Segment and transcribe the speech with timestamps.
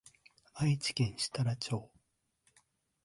[0.55, 1.91] 愛知県設楽町